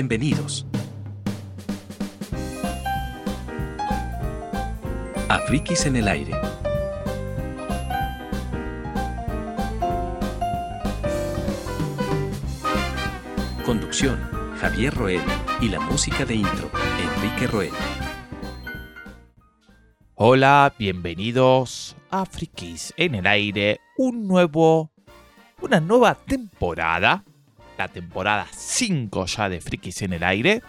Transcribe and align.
Bienvenidos. 0.00 0.64
A 5.28 5.40
Frikis 5.40 5.86
en 5.86 5.96
el 5.96 6.06
aire. 6.06 6.34
Conducción, 13.66 14.20
Javier 14.60 14.94
Roel 14.94 15.20
y 15.60 15.68
la 15.68 15.80
música 15.80 16.24
de 16.24 16.36
intro, 16.36 16.70
Enrique 17.16 17.48
Roel. 17.48 17.72
Hola, 20.14 20.72
bienvenidos 20.78 21.96
a 22.10 22.24
Frikis 22.24 22.94
en 22.96 23.16
el 23.16 23.26
aire, 23.26 23.80
un 23.96 24.28
nuevo, 24.28 24.92
una 25.60 25.80
nueva 25.80 26.14
temporada, 26.14 27.24
la 27.78 27.88
temporada 27.88 28.46
5 28.50 29.26
ya 29.26 29.48
de 29.48 29.60
Frikis 29.60 30.02
en 30.02 30.12
el 30.12 30.24
aire, 30.24 30.62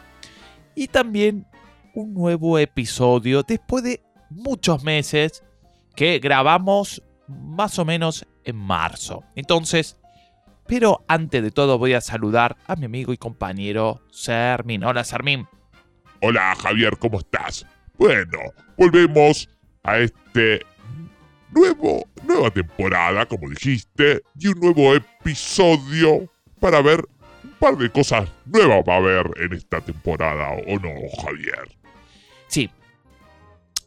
y 0.76 0.88
también 0.88 1.48
un 1.94 2.14
nuevo 2.14 2.60
episodio 2.60 3.44
después 3.44 3.84
de 3.84 4.02
muchos 4.30 4.84
meses 4.84 5.44
que 5.96 6.20
grabamos 6.20 7.02
más 7.28 7.80
o 7.80 7.86
menos 7.86 8.26
en 8.44 8.56
marzo. 8.56 9.24
Entonces, 9.36 9.98
pero 10.68 11.04
antes 11.08 11.42
de 11.42 11.52
todo 11.52 11.80
voy 11.80 11.94
a 11.94 12.02
saludar 12.02 12.58
a 12.68 12.76
mi 12.76 12.86
amigo 12.86 13.12
y 13.12 13.18
compañero 13.18 14.02
Sermin. 14.12 14.84
Hola 14.84 15.04
Sermin. 15.04 15.48
Hola 16.22 16.56
Javier, 16.56 16.98
¿cómo 16.98 17.20
estás? 17.20 17.66
Bueno, 17.98 18.38
volvemos 18.78 19.50
a 19.84 19.98
este 19.98 20.62
nuevo, 21.52 22.08
nueva 22.24 22.52
temporada, 22.52 23.26
como 23.26 23.50
dijiste, 23.50 24.22
y 24.38 24.48
un 24.48 24.60
nuevo 24.60 24.94
episodio 24.94 26.30
para 26.60 26.82
ver 26.82 27.06
un 27.44 27.52
par 27.60 27.78
de 27.78 27.90
cosas 27.90 28.30
nuevas 28.46 28.84
va 28.88 28.96
a 28.96 28.98
haber 28.98 29.32
en 29.38 29.54
esta 29.54 29.82
temporada, 29.82 30.52
¿o 30.68 30.80
no, 30.80 30.94
Javier? 31.22 31.70
Sí, 32.48 32.70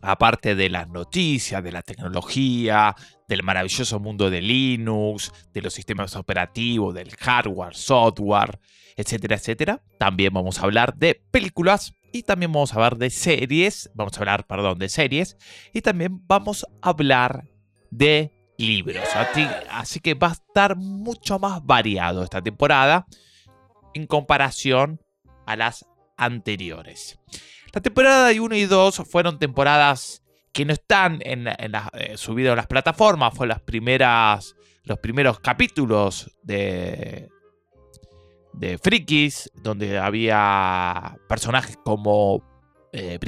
aparte 0.03 0.55
de 0.55 0.69
las 0.69 0.89
noticias, 0.89 1.63
de 1.63 1.73
la 1.73 1.83
tecnología, 1.83 2.95
del 3.29 3.43
maravilloso 3.43 4.01
mundo 4.01 4.29
de 4.29 4.43
Linux, 4.43 5.33
de 5.53 5.63
los 5.63 5.73
sistemas 5.73 6.17
operativos, 6.17 6.95
del 6.95 7.15
hardware, 7.17 7.75
software, 7.75 8.59
etcétera, 8.97 9.37
etcétera. 9.37 9.83
También 9.99 10.33
vamos 10.35 10.59
a 10.59 10.65
hablar 10.65 10.95
de 10.97 11.23
películas 11.31 11.95
y 12.13 12.25
también 12.25 12.53
vamos 12.53 12.73
a 12.73 12.77
hablar 12.77 12.99
de 12.99 13.11
series, 13.11 13.91
vamos 13.95 14.17
a 14.17 14.21
hablar, 14.21 14.47
perdón, 14.47 14.79
de 14.79 14.89
series 14.89 15.37
y 15.73 15.81
también 15.81 16.27
vamos 16.27 16.67
a 16.83 16.91
hablar 16.91 17.45
de 17.91 18.33
libros. 18.63 19.05
Así 19.71 20.01
que 20.01 20.15
va 20.15 20.29
a 20.29 20.33
estar 20.33 20.77
mucho 20.77 21.39
más 21.39 21.65
variado 21.65 22.23
esta 22.23 22.41
temporada 22.41 23.07
en 23.95 24.07
comparación 24.07 25.01
a 25.47 25.57
las 25.57 25.87
anteriores. 26.17 27.19
La 27.73 27.81
temporada 27.81 28.31
1 28.39 28.55
y 28.57 28.65
2 28.67 29.03
fueron 29.11 29.39
temporadas 29.39 30.23
que 30.53 30.65
no 30.65 30.73
están 30.73 31.21
en, 31.23 31.49
en 31.49 31.73
eh, 31.95 32.17
subidas 32.17 32.53
a 32.53 32.57
las 32.57 32.67
plataformas, 32.67 33.35
fue 33.35 33.47
las 33.47 33.61
primeras, 33.61 34.55
los 34.85 34.99
primeros 34.99 35.41
capítulos 35.41 36.31
de, 36.43 37.31
de 38.53 38.79
Frikis, 38.79 39.51
donde 39.55 39.99
había 39.99 41.17
personajes 41.29 41.79
como 41.83 42.43
eh, 42.93 43.19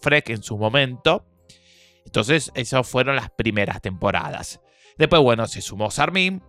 Freck 0.00 0.30
en 0.30 0.42
su 0.42 0.56
momento. 0.56 1.26
Entonces, 2.12 2.52
esas 2.54 2.86
fueron 2.86 3.16
las 3.16 3.30
primeras 3.30 3.80
temporadas. 3.80 4.60
Después, 4.98 5.22
bueno, 5.22 5.46
se 5.46 5.62
sumó 5.62 5.90
Sarmin. 5.90 6.42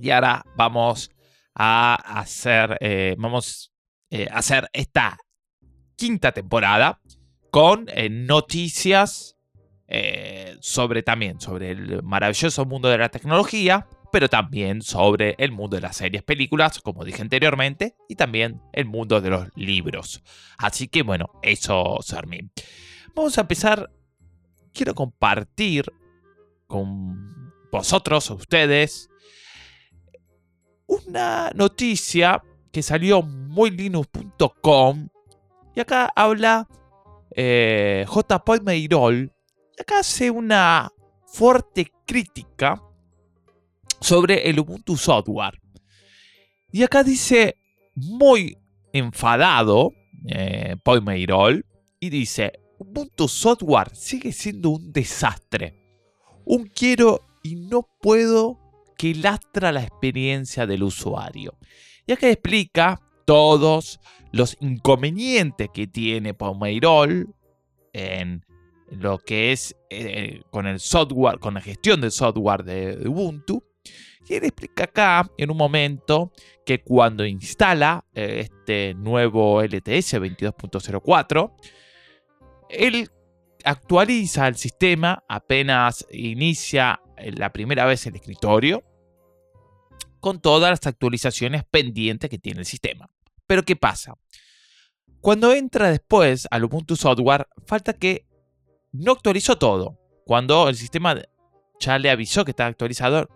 Y 0.00 0.10
ahora 0.10 0.44
vamos 0.54 1.10
a 1.56 1.96
hacer, 2.20 2.78
eh, 2.80 3.16
vamos 3.18 3.72
a 4.12 4.38
hacer 4.38 4.70
esta 4.72 5.18
quinta 5.96 6.30
temporada 6.30 7.00
con 7.50 7.86
eh, 7.88 8.08
noticias 8.10 9.36
eh, 9.88 10.56
sobre 10.60 11.02
también 11.02 11.40
sobre 11.40 11.72
el 11.72 12.04
maravilloso 12.04 12.64
mundo 12.64 12.88
de 12.90 12.98
la 12.98 13.08
tecnología, 13.08 13.88
pero 14.12 14.28
también 14.28 14.82
sobre 14.82 15.34
el 15.38 15.50
mundo 15.50 15.74
de 15.74 15.80
las 15.82 15.96
series, 15.96 16.22
películas, 16.22 16.78
como 16.78 17.04
dije 17.04 17.22
anteriormente, 17.22 17.96
y 18.08 18.14
también 18.14 18.62
el 18.72 18.84
mundo 18.84 19.20
de 19.20 19.30
los 19.30 19.48
libros. 19.56 20.22
Así 20.58 20.86
que 20.86 21.02
bueno, 21.02 21.26
eso, 21.42 21.98
Sarmi. 22.02 22.52
Vamos 23.16 23.36
a 23.36 23.40
empezar. 23.40 23.90
Quiero 24.78 24.94
compartir 24.94 25.92
con 26.68 27.52
vosotros, 27.72 28.30
ustedes, 28.30 29.10
una 30.86 31.50
noticia 31.52 32.40
que 32.70 32.80
salió 32.84 33.22
muylinux.com 33.22 35.08
y 35.74 35.80
acá 35.80 36.12
habla 36.14 36.68
eh, 37.34 38.04
J. 38.06 38.44
Y 38.70 38.88
acá 39.80 39.98
hace 39.98 40.30
una 40.30 40.92
fuerte 41.26 41.90
crítica 42.06 42.80
sobre 44.00 44.48
el 44.48 44.60
Ubuntu 44.60 44.96
Software. 44.96 45.60
Y 46.70 46.84
acá 46.84 47.02
dice, 47.02 47.56
muy 47.96 48.56
enfadado, 48.92 49.90
eh, 50.28 50.76
y 51.98 52.10
dice, 52.10 52.52
Ubuntu 52.78 53.28
Software 53.28 53.94
sigue 53.94 54.32
siendo 54.32 54.70
un 54.70 54.92
desastre. 54.92 55.74
Un 56.44 56.66
quiero 56.66 57.20
y 57.42 57.56
no 57.56 57.88
puedo 58.00 58.58
que 58.96 59.14
lastra 59.14 59.72
la 59.72 59.82
experiencia 59.82 60.66
del 60.66 60.82
usuario. 60.82 61.56
Y 62.06 62.12
acá 62.12 62.28
explica 62.28 63.00
todos 63.24 64.00
los 64.32 64.56
inconvenientes 64.60 65.68
que 65.72 65.86
tiene 65.86 66.34
Palmeirol 66.34 67.34
en 67.92 68.44
lo 68.90 69.18
que 69.18 69.52
es 69.52 69.76
eh, 69.90 70.42
con 70.50 70.66
el 70.66 70.80
software, 70.80 71.38
con 71.38 71.54
la 71.54 71.60
gestión 71.60 72.00
del 72.00 72.10
software 72.10 72.64
de, 72.64 73.08
Ubuntu. 73.08 73.62
Y 74.28 74.34
él 74.34 74.44
explica 74.44 74.84
acá 74.84 75.30
en 75.38 75.50
un 75.50 75.56
momento 75.56 76.32
que 76.64 76.82
cuando 76.82 77.24
instala 77.24 78.04
eh, 78.14 78.40
este 78.40 78.94
nuevo 78.94 79.62
LTS 79.62 80.14
22.04, 80.14 81.52
él 82.68 83.10
actualiza 83.64 84.48
el 84.48 84.56
sistema 84.56 85.24
apenas 85.28 86.06
inicia 86.10 87.00
la 87.36 87.52
primera 87.52 87.84
vez 87.84 88.06
el 88.06 88.16
escritorio 88.16 88.84
con 90.20 90.40
todas 90.40 90.70
las 90.70 90.86
actualizaciones 90.86 91.64
pendientes 91.64 92.30
que 92.30 92.38
tiene 92.38 92.60
el 92.60 92.66
sistema. 92.66 93.10
Pero 93.46 93.62
¿qué 93.62 93.76
pasa? 93.76 94.14
Cuando 95.20 95.52
entra 95.52 95.90
después 95.90 96.46
al 96.50 96.64
Ubuntu 96.64 96.96
Software, 96.96 97.48
falta 97.66 97.92
que 97.92 98.26
no 98.92 99.12
actualizó 99.12 99.58
todo. 99.58 99.98
Cuando 100.24 100.68
el 100.68 100.76
sistema 100.76 101.16
ya 101.80 101.98
le 101.98 102.10
avisó 102.10 102.44
que 102.44 102.52
estaba 102.52 102.68
actualizado, 102.68 103.28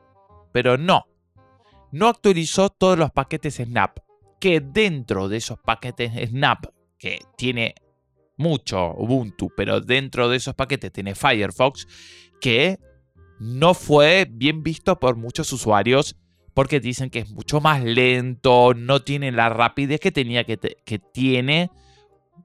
pero 0.53 0.77
no. 0.77 1.07
No 1.91 2.09
actualizó 2.09 2.69
todos 2.69 2.99
los 2.99 3.11
paquetes 3.11 3.57
Snap. 3.57 3.99
Que 4.39 4.61
dentro 4.61 5.29
de 5.29 5.39
esos 5.39 5.59
paquetes 5.61 6.13
Snap, 6.29 6.67
que 6.99 7.21
tiene 7.37 7.75
mucho 8.37 8.95
Ubuntu, 8.95 9.51
pero 9.57 9.81
dentro 9.81 10.29
de 10.29 10.37
esos 10.37 10.55
paquetes 10.55 10.93
tiene 10.93 11.15
Firefox, 11.15 11.87
que 12.41 12.79
no 13.39 13.75
fue 13.75 14.27
bien 14.31 14.63
visto 14.63 14.99
por 14.99 15.17
muchos 15.17 15.53
usuarios 15.53 16.17
porque 16.55 16.81
dicen 16.81 17.11
que 17.11 17.21
es 17.21 17.31
mucho 17.31 17.61
más 17.61 17.83
lento, 17.83 18.75
no 18.75 19.03
tiene 19.03 19.33
la 19.33 19.49
rapidez 19.49 20.01
que 20.01 20.13
tenía 20.13 20.45
que, 20.45 20.59
tiene 21.13 21.71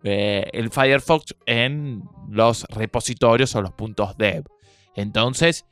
eh, 0.03 0.49
el 0.53 0.69
Firefox 0.69 1.35
en 1.45 2.03
los 2.29 2.63
repositorios 2.69 3.53
o 3.55 3.61
los 3.61 3.73
puntos 3.73 4.17
dev. 4.17 4.45
Entonces, 4.95 5.65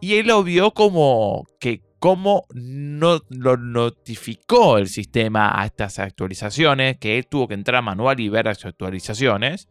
y 0.00 0.16
él 0.16 0.26
lo 0.26 0.42
vio 0.42 0.72
como 0.72 1.46
que 1.58 1.82
como 1.98 2.46
no 2.54 3.20
lo 3.30 3.56
notificó 3.56 4.78
el 4.78 4.88
sistema 4.88 5.60
a 5.60 5.66
estas 5.66 5.98
actualizaciones, 5.98 6.98
que 6.98 7.18
él 7.18 7.26
tuvo 7.26 7.48
que 7.48 7.54
entrar 7.54 7.82
manual 7.82 8.20
y 8.20 8.28
ver 8.28 8.46
las 8.46 8.64
actualizaciones 8.64 9.68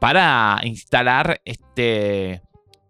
para 0.00 0.60
instalar 0.64 1.40
este, 1.44 2.42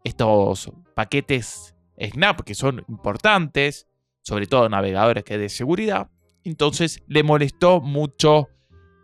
estos 0.05 0.70
paquetes 0.94 1.75
Snap 1.99 2.41
que 2.41 2.55
son 2.55 2.85
importantes 2.88 3.87
sobre 4.23 4.47
todo 4.47 4.69
navegadores 4.69 5.25
que 5.25 5.38
de 5.38 5.49
seguridad. 5.49 6.08
Entonces 6.44 7.03
le 7.06 7.23
molestó 7.23 7.81
mucho 7.81 8.49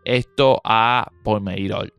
esto 0.05 0.61
a 0.63 1.11
Meirol. 1.41 1.93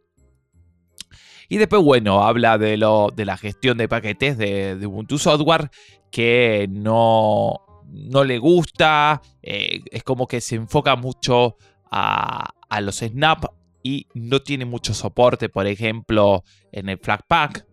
Y 1.50 1.56
después, 1.56 1.82
bueno, 1.82 2.24
habla 2.24 2.58
de, 2.58 2.76
lo, 2.76 3.08
de 3.14 3.24
la 3.24 3.36
gestión 3.36 3.78
de 3.78 3.88
paquetes 3.88 4.36
de, 4.36 4.78
Ubuntu 4.86 5.18
Software 5.18 5.70
que 6.10 6.66
no, 6.70 7.84
no 7.87 8.25
le 8.25 8.38
gusta. 8.38 9.22
Eh, 9.43 9.81
es 9.90 10.02
como 10.02 10.26
que 10.26 10.40
se 10.40 10.56
enfoca 10.56 10.96
mucho 10.96 11.56
a, 11.90 12.50
a, 12.69 12.81
los 12.81 12.99
Snap 12.99 13.44
y 13.82 14.06
no 14.14 14.40
tiene 14.40 14.64
mucho 14.64 14.94
soporte, 14.94 15.49
por 15.49 15.66
ejemplo, 15.66 16.44
en 16.72 16.88
el 16.88 16.99
Flatpak, 16.99 17.66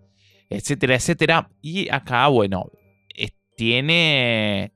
etcétera, 0.50 0.96
etcétera. 0.96 1.50
Y 1.62 1.90
acá, 1.90 2.28
bueno, 2.28 2.70
tiene 3.56 4.74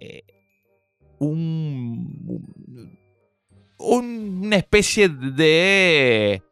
eh, 0.00 0.22
un, 1.18 2.48
una 3.78 4.56
especie 4.56 5.08
de, 5.08 6.42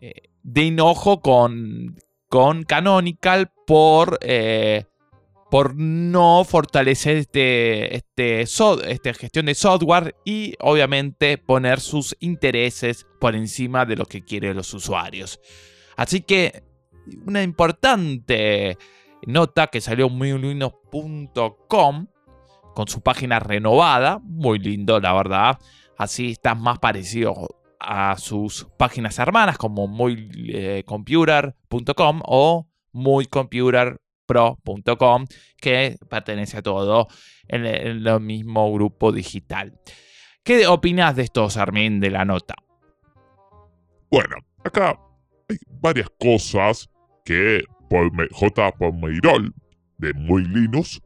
eh, 0.00 0.14
de 0.42 0.66
enojo 0.66 1.20
con, 1.20 1.96
con 2.28 2.64
Canonical 2.64 3.50
por, 3.66 4.18
por 5.52 5.76
no 5.76 6.42
fortalecer 6.44 7.18
este, 7.18 7.94
este, 7.94 8.40
esta 8.40 9.12
gestión 9.12 9.44
de 9.44 9.54
software 9.54 10.16
y 10.24 10.54
obviamente 10.60 11.36
poner 11.36 11.80
sus 11.80 12.16
intereses 12.20 13.06
por 13.20 13.36
encima 13.36 13.84
de 13.84 13.96
lo 13.96 14.06
que 14.06 14.24
quieren 14.24 14.56
los 14.56 14.72
usuarios. 14.72 15.38
Así 15.94 16.22
que 16.22 16.64
una 17.26 17.42
importante 17.42 18.78
nota 19.26 19.66
que 19.66 19.82
salió 19.82 20.08
muylinux.com 20.08 22.06
con 22.74 22.88
su 22.88 23.02
página 23.02 23.38
renovada, 23.38 24.20
muy 24.22 24.58
lindo 24.58 24.98
la 25.00 25.12
verdad, 25.12 25.58
así 25.98 26.30
está 26.30 26.54
más 26.54 26.78
parecido 26.78 27.34
a 27.78 28.16
sus 28.16 28.68
páginas 28.78 29.18
hermanas 29.18 29.58
como 29.58 29.86
muycomputer.com 29.86 32.16
eh, 32.16 32.22
o 32.24 32.66
muycomputerpro.com 34.32 35.26
que 35.60 35.96
pertenece 36.08 36.58
a 36.58 36.62
todo 36.62 37.08
en 37.48 37.66
el, 37.66 38.20
mismo 38.20 38.72
grupo 38.72 39.12
digital. 39.12 39.78
¿Qué 40.42 40.66
opinas 40.66 41.16
de 41.16 41.22
esto, 41.22 41.48
Sarmín, 41.50 42.00
de 42.00 42.10
la 42.10 42.24
nota? 42.24 42.54
Bueno, 44.10 44.36
acá 44.64 44.98
hay 45.48 45.56
varias 45.80 46.08
cosas 46.18 46.88
que 47.24 47.62
J. 47.90 48.72
Palmeirol 48.72 49.54
de 49.98 50.12
Muy 50.14 50.44
Linux 50.44 51.00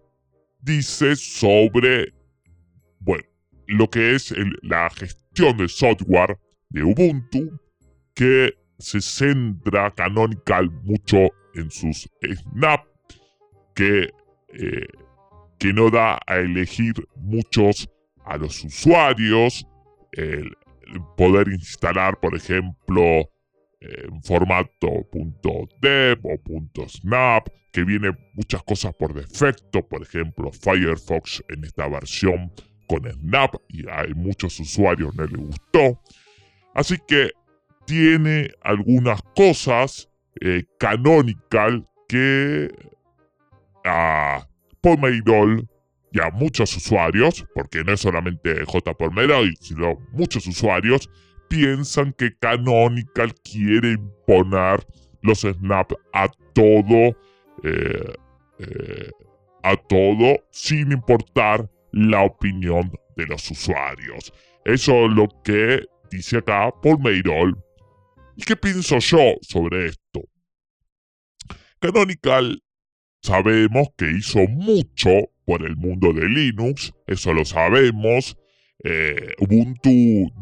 dice 0.60 1.16
sobre 1.16 2.12
bueno, 3.00 3.24
lo 3.66 3.88
que 3.88 4.14
es 4.14 4.34
la 4.62 4.88
gestión 4.90 5.56
de 5.56 5.68
software 5.68 6.38
de 6.70 6.82
Ubuntu 6.82 7.60
que 8.14 8.54
se 8.78 9.00
centra 9.00 9.90
Canonical 9.92 10.70
mucho 10.82 11.28
en 11.54 11.70
sus 11.70 12.08
snap 12.22 12.84
que, 13.76 14.10
eh, 14.54 14.88
que 15.58 15.72
no 15.72 15.90
da 15.90 16.18
a 16.26 16.38
elegir 16.38 16.94
muchos 17.14 17.88
a 18.24 18.36
los 18.36 18.64
usuarios 18.64 19.64
el 20.12 20.50
poder 21.16 21.48
instalar 21.48 22.18
por 22.18 22.34
ejemplo 22.34 23.30
en 23.80 24.22
formato 24.22 24.88
.dev 25.80 26.18
o 26.24 26.88
.snap, 26.88 27.48
que 27.72 27.84
viene 27.84 28.10
muchas 28.32 28.62
cosas 28.62 28.94
por 28.94 29.14
defecto, 29.14 29.86
por 29.86 30.02
ejemplo 30.02 30.50
Firefox 30.50 31.44
en 31.48 31.64
esta 31.64 31.88
versión 31.88 32.52
con 32.86 33.10
Snap 33.10 33.54
y 33.68 33.88
hay 33.88 34.14
muchos 34.14 34.58
usuarios 34.60 35.14
no 35.14 35.26
le 35.26 35.36
gustó. 35.36 36.00
Así 36.74 36.96
que 37.06 37.30
tiene 37.84 38.50
algunas 38.62 39.20
cosas 39.34 40.08
eh, 40.40 40.64
canonical 40.78 41.88
que 42.08 42.70
a 43.86 44.46
Pomeirol 44.80 45.68
y 46.12 46.20
a 46.20 46.30
muchos 46.30 46.76
usuarios, 46.76 47.44
porque 47.54 47.84
no 47.84 47.92
es 47.92 48.00
solamente 48.00 48.64
J. 48.64 48.94
Pomeirol, 48.94 49.54
sino 49.60 49.98
muchos 50.12 50.46
usuarios, 50.46 51.10
piensan 51.48 52.12
que 52.12 52.36
Canonical 52.38 53.34
quiere 53.42 53.92
imponer 53.92 54.86
los 55.22 55.40
snaps 55.40 55.94
a 56.12 56.28
todo, 56.54 57.16
eh, 57.62 58.14
eh, 58.58 59.10
a 59.62 59.76
todo, 59.76 60.38
sin 60.50 60.92
importar 60.92 61.68
la 61.92 62.22
opinión 62.22 62.92
de 63.16 63.26
los 63.26 63.50
usuarios. 63.50 64.32
Eso 64.64 65.06
es 65.06 65.12
lo 65.12 65.28
que 65.44 65.84
dice 66.10 66.38
acá 66.38 66.72
Paul 66.82 67.00
Meirol. 67.00 67.56
¿Y 68.36 68.42
qué 68.42 68.56
pienso 68.56 68.98
yo 68.98 69.34
sobre 69.40 69.86
esto? 69.86 70.22
Canonical 71.78 72.62
sabemos 73.26 73.88
que 73.96 74.10
hizo 74.10 74.46
mucho 74.48 75.10
por 75.44 75.64
el 75.64 75.76
mundo 75.76 76.12
de 76.12 76.28
Linux, 76.28 76.92
eso 77.06 77.32
lo 77.32 77.44
sabemos. 77.44 78.36
Eh, 78.84 79.32
Ubuntu 79.40 79.90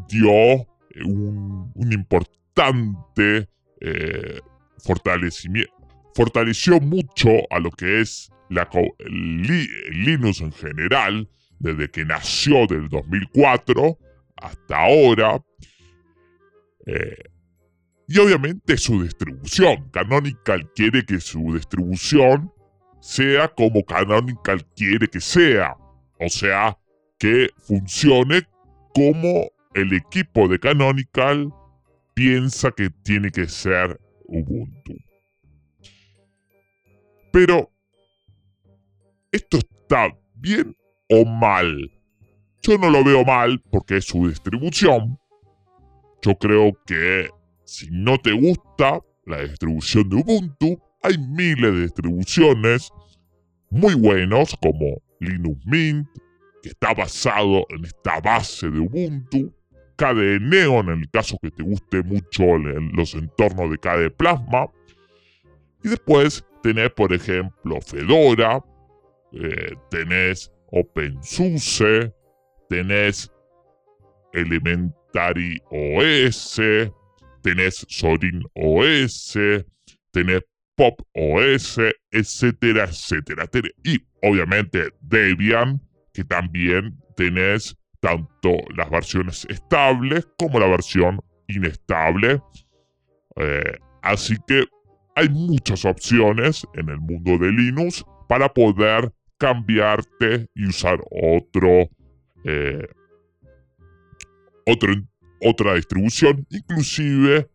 dio 0.07 0.67
un, 1.05 1.91
importante 1.91 3.49
eh, 3.81 4.39
fortalecimiento. 4.79 5.73
Fortaleció 6.13 6.79
mucho 6.79 7.29
a 7.49 7.59
lo 7.59 7.71
que 7.71 8.01
es 8.01 8.31
la, 8.49 8.69
Linux 9.91 10.41
en 10.41 10.51
general, 10.51 11.27
desde 11.59 11.89
que 11.89 12.05
nació 12.05 12.67
del 12.67 12.87
2004 12.89 13.97
hasta 14.37 14.77
ahora. 14.77 15.43
Eh, 16.85 17.17
y 18.07 18.19
obviamente 18.19 18.77
su 18.77 19.01
distribución. 19.01 19.89
Canonical 19.89 20.71
quiere 20.73 21.03
que 21.03 21.19
su 21.19 21.53
distribución 21.53 22.51
sea 23.05 23.47
como 23.47 23.85
Canonical 23.85 24.65
quiere 24.75 25.07
que 25.07 25.21
sea. 25.21 25.77
O 26.19 26.27
sea, 26.27 26.75
que 27.19 27.49
funcione 27.55 28.47
como 28.95 29.51
el 29.75 29.93
equipo 29.93 30.47
de 30.47 30.59
Canonical 30.59 31.53
piensa 32.15 32.71
que 32.71 32.89
tiene 32.89 33.29
que 33.29 33.47
ser 33.47 33.99
Ubuntu. 34.27 34.95
Pero, 37.31 37.71
¿esto 39.31 39.57
está 39.57 40.07
bien 40.33 40.75
o 41.07 41.25
mal? 41.25 41.91
Yo 42.63 42.79
no 42.79 42.89
lo 42.89 43.03
veo 43.03 43.23
mal 43.23 43.61
porque 43.69 43.97
es 43.97 44.05
su 44.05 44.27
distribución. 44.27 45.19
Yo 46.23 46.35
creo 46.39 46.71
que 46.87 47.29
si 47.65 47.87
no 47.91 48.17
te 48.17 48.31
gusta 48.31 48.99
la 49.27 49.43
distribución 49.43 50.09
de 50.09 50.15
Ubuntu, 50.15 50.84
hay 51.05 51.19
miles 51.19 51.71
de 51.71 51.81
distribuciones 51.83 52.89
muy 53.69 53.93
buenos 53.93 54.57
como 54.59 55.01
Linux 55.19 55.63
Mint, 55.65 56.07
que 56.63 56.69
está 56.69 56.95
basado 56.95 57.67
en 57.69 57.85
esta 57.85 58.19
base 58.21 58.71
de 58.71 58.79
Ubuntu, 58.79 59.53
KDE 59.97 60.39
Neon 60.39 60.89
en 60.89 61.01
el 61.01 61.09
caso 61.11 61.37
que 61.41 61.51
te 61.51 61.61
guste 61.61 62.01
mucho 62.01 62.57
los 62.57 63.13
entornos 63.13 63.69
de 63.69 63.77
KDE 63.77 64.09
Plasma. 64.11 64.67
Y 65.83 65.89
después 65.89 66.43
tenés, 66.63 66.89
por 66.89 67.13
ejemplo, 67.13 67.79
Fedora, 67.81 68.63
eh, 69.33 69.75
tenés 69.91 70.51
OpenSUSE, 70.71 72.11
tenés 72.67 73.31
Elementary 74.33 75.61
OS, 75.69 76.59
tenés 77.43 77.85
Sorin 77.87 78.43
OS, 78.55 79.37
tenés 80.11 80.41
Pop 80.75 81.01
OS, 81.13 81.79
etcétera, 82.11 82.85
etcétera. 82.85 83.49
Y 83.83 83.99
obviamente 84.21 84.89
Debian, 85.01 85.81
que 86.13 86.23
también 86.23 86.97
tenés 87.15 87.77
tanto 87.99 88.57
las 88.75 88.89
versiones 88.89 89.45
estables 89.49 90.27
como 90.37 90.59
la 90.59 90.67
versión 90.67 91.21
inestable. 91.47 92.41
Eh, 93.37 93.77
así 94.01 94.35
que 94.47 94.65
hay 95.15 95.29
muchas 95.29 95.85
opciones 95.85 96.65
en 96.75 96.89
el 96.89 96.99
mundo 96.99 97.37
de 97.37 97.51
Linux 97.51 98.03
para 98.27 98.53
poder 98.53 99.11
cambiarte 99.37 100.47
y 100.55 100.67
usar 100.67 100.99
otro, 101.09 101.89
eh, 102.43 102.87
otro 104.65 104.93
otra 105.41 105.75
distribución, 105.75 106.45
inclusive 106.49 107.47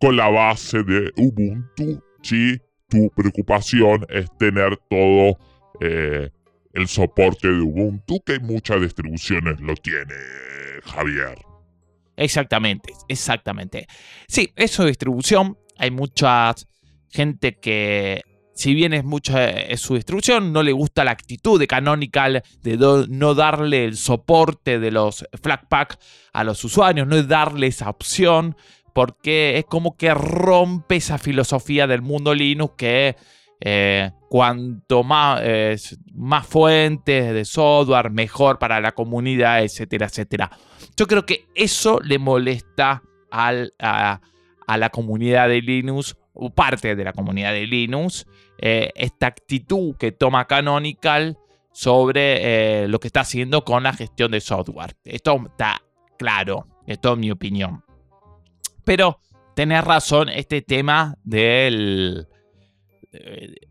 con 0.00 0.16
la 0.16 0.28
base 0.28 0.82
de 0.82 1.12
Ubuntu, 1.16 2.02
si 2.22 2.60
tu 2.88 3.10
preocupación 3.10 4.06
es 4.08 4.26
tener 4.38 4.76
todo 4.88 5.38
eh, 5.80 6.30
el 6.72 6.88
soporte 6.88 7.48
de 7.48 7.60
Ubuntu, 7.60 8.20
que 8.24 8.38
muchas 8.38 8.80
distribuciones 8.80 9.60
lo 9.60 9.74
tiene, 9.76 10.14
Javier. 10.84 11.38
Exactamente, 12.16 12.92
exactamente. 13.08 13.86
Sí, 14.28 14.52
eso 14.56 14.82
de 14.82 14.88
distribución. 14.88 15.58
Hay 15.78 15.90
mucha 15.90 16.54
gente 17.08 17.58
que, 17.58 18.22
si 18.54 18.74
bien 18.74 18.92
es 18.92 19.04
mucha 19.04 19.50
es 19.50 19.80
su 19.80 19.94
distribución, 19.94 20.52
no 20.52 20.62
le 20.62 20.72
gusta 20.72 21.04
la 21.04 21.10
actitud 21.10 21.58
de 21.58 21.66
Canonical 21.66 22.42
de 22.62 23.06
no 23.08 23.34
darle 23.34 23.84
el 23.84 23.96
soporte 23.96 24.78
de 24.78 24.90
los 24.90 25.24
Flatpak 25.42 25.98
a 26.32 26.44
los 26.44 26.62
usuarios, 26.64 27.06
no 27.06 27.16
es 27.16 27.26
darle 27.28 27.66
esa 27.66 27.90
opción, 27.90 28.56
porque 28.92 29.58
es 29.58 29.64
como 29.64 29.96
que 29.96 30.12
rompe 30.14 30.96
esa 30.96 31.18
filosofía 31.18 31.86
del 31.86 32.02
mundo 32.02 32.34
Linux 32.34 32.74
que 32.76 33.16
eh, 33.60 34.10
cuanto 34.28 35.04
más, 35.04 35.40
más 36.14 36.46
fuentes 36.46 37.32
de 37.32 37.44
software, 37.44 38.10
mejor 38.10 38.58
para 38.58 38.80
la 38.80 38.92
comunidad, 38.92 39.62
etcétera, 39.62 40.06
etcétera. 40.06 40.50
Yo 40.96 41.06
creo 41.06 41.24
que 41.24 41.46
eso 41.54 42.00
le 42.02 42.18
molesta 42.18 43.02
al, 43.30 43.72
a, 43.78 44.20
la 44.66 44.90
comunidad 44.90 45.48
de 45.48 45.60
Linux, 45.60 46.16
o 46.34 46.50
parte 46.50 46.94
de 46.94 47.04
la 47.04 47.12
comunidad 47.12 47.52
de 47.52 47.66
Linux, 47.66 48.26
eh, 48.58 48.90
esta 48.94 49.26
actitud 49.26 49.96
que 49.96 50.12
toma 50.12 50.46
Canonical 50.46 51.38
sobre 51.72 52.82
eh, 52.84 52.88
lo 52.88 53.00
que 53.00 53.08
está 53.08 53.20
haciendo 53.20 53.64
con 53.64 53.82
la 53.82 53.92
gestión 53.92 54.30
de 54.30 54.40
software. 54.40 54.94
Esto 55.04 55.40
está 55.46 55.82
claro. 56.18 56.66
Esto 56.86 57.12
es 57.12 57.18
mi 57.18 57.30
opinión. 57.30 57.84
Pero 58.84 59.18
tenés 59.54 59.84
razón, 59.84 60.28
este 60.28 60.62
tema 60.62 61.16
del. 61.24 62.26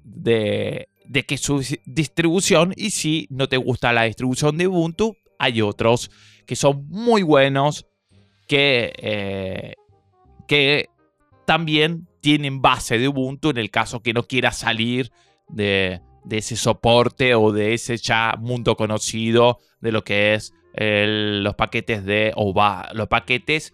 De, 0.03 0.87
de 1.05 1.23
que 1.23 1.37
su 1.37 1.65
distribución, 1.85 2.73
y 2.77 2.91
si 2.91 3.27
no 3.31 3.49
te 3.49 3.57
gusta 3.57 3.91
la 3.91 4.03
distribución 4.03 4.57
de 4.57 4.67
Ubuntu, 4.67 5.17
hay 5.39 5.61
otros 5.61 6.11
que 6.45 6.55
son 6.55 6.85
muy 6.89 7.23
buenos, 7.23 7.87
que, 8.47 8.93
eh, 8.97 9.75
que 10.47 10.89
también 11.45 12.07
tienen 12.21 12.61
base 12.61 12.99
de 12.99 13.07
Ubuntu 13.07 13.49
en 13.49 13.57
el 13.57 13.71
caso 13.71 14.01
que 14.01 14.13
no 14.13 14.23
quieras 14.23 14.57
salir 14.57 15.11
de, 15.47 16.01
ese 16.29 16.55
soporte 16.55 17.33
o 17.35 17.51
de 17.51 17.73
ese 17.73 17.97
ya 17.97 18.35
mundo 18.39 18.75
conocido 18.75 19.59
de 19.79 19.91
lo 19.91 20.03
que 20.03 20.33
es 20.33 20.53
los 20.73 21.55
paquetes 21.55 22.05
de 22.05 22.31
o 22.35 22.53
los 22.93 23.07
paquetes 23.07 23.73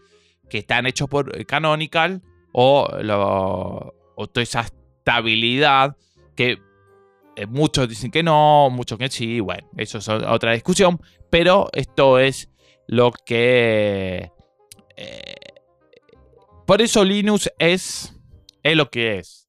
que 0.50 0.60
están 0.60 0.86
hechos 0.86 1.08
por 1.10 1.46
Canonical 1.46 2.22
o, 2.52 3.94
toda 4.16 4.44
esa 4.44 4.62
estabilidad 4.62 5.96
que 6.36 6.58
eh, 7.36 7.46
muchos 7.46 7.88
dicen 7.88 8.12
que 8.12 8.24
no, 8.24 8.70
muchos 8.72 8.98
que 8.98 9.10
sí, 9.10 9.40
bueno, 9.40 9.70
eso 9.78 10.00
es 10.00 10.10
otra 10.10 10.54
discusión, 10.54 11.00
pero 11.30 11.70
esto 11.74 12.20
es 12.20 12.50
lo 12.88 13.12
que... 13.12 14.32
Eh, 14.96 15.36
por 16.66 16.82
eso 16.82 17.04
Linux 17.04 17.52
es, 17.60 18.14
es 18.64 18.76
lo 18.76 18.90
que 18.90 19.20
es. 19.20 19.48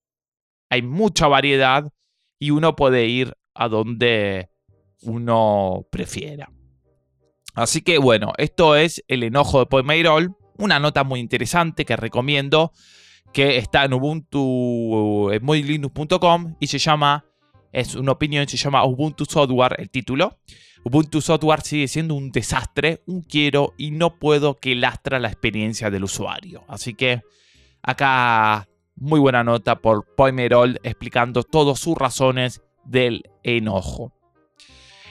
Hay 0.71 0.83
mucha 0.83 1.27
variedad 1.27 1.91
y 2.39 2.51
uno 2.51 2.77
puede 2.77 3.07
ir 3.07 3.35
a 3.55 3.69
donde 3.69 4.51
uno 5.03 5.87
prefiera. 5.91 6.51
Así 7.55 7.83
que 7.83 7.99
bueno, 7.99 8.33
esto 8.39 8.77
es 8.77 9.03
el 9.09 9.25
enojo 9.25 9.59
de 9.59 9.67
Poemairol, 9.67 10.37
una 10.59 10.79
nota 10.79 11.05
muy 11.05 11.21
interesante 11.21 11.85
que 11.85 11.97
recomiendo, 11.97 12.73
que 13.33 13.59
está 13.59 13.85
en 13.85 13.95
Ubuntu, 13.95 15.31
linux.com 15.31 16.57
y 16.61 16.67
se 16.67 16.79
llama 16.79 17.25
es 17.73 17.95
una 17.95 18.13
opinión, 18.13 18.49
se 18.49 18.57
llama 18.57 18.85
Ubuntu 18.85 19.25
Software, 19.25 19.77
el 19.79 19.91
título. 19.91 20.39
Ubuntu 20.85 21.21
Software 21.21 21.61
sigue 21.63 21.89
siendo 21.89 22.15
un 22.15 22.31
desastre, 22.31 23.03
un 23.07 23.23
quiero 23.23 23.75
y 23.77 23.91
no 23.91 24.19
puedo 24.19 24.55
que 24.55 24.75
lastra 24.75 25.19
la 25.19 25.29
experiencia 25.29 25.91
del 25.91 26.05
usuario. 26.05 26.65
Así 26.69 26.95
que 26.95 27.23
acá 27.83 28.69
muy 28.97 29.21
buena 29.21 29.45
nota 29.45 29.77
por 29.77 30.07
Poimerol 30.17 30.81
explicando 30.83 31.43
todas 31.43 31.79
sus 31.79 31.97
razones 31.97 32.63
del 32.85 33.23
enojo. 33.43 34.13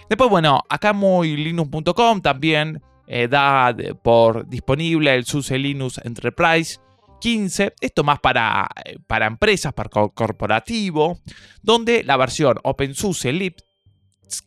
Después, 0.10 0.30
bueno, 0.30 0.62
acá 0.70 0.94
muy 0.94 1.36
linux.com 1.36 2.22
también 2.22 2.82
eh, 3.08 3.28
da 3.28 3.76
por 4.04 4.48
disponible 4.48 5.16
el 5.16 5.26
SUSE 5.26 5.58
Linux 5.58 6.00
Enterprise 6.04 6.80
15, 7.20 7.74
esto 7.82 8.04
más 8.04 8.20
para, 8.20 8.68
eh, 8.86 8.98
para 9.06 9.28
empresas, 9.28 9.74
para 9.74 9.90
corporativo, 9.90 11.20
donde 11.62 12.04
la 12.04 12.18
versión 12.18 12.58
OpenSUSE 12.64 13.34
Lib 13.34 13.56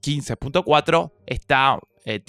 15.4 0.02 1.12
está, 1.26 1.78
eh, 2.04 2.22